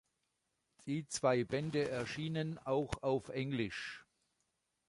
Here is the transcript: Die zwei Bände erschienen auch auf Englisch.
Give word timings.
Die 0.87 1.05
zwei 1.05 1.43
Bände 1.43 1.87
erschienen 1.91 2.57
auch 2.65 3.03
auf 3.03 3.29
Englisch. 3.29 4.03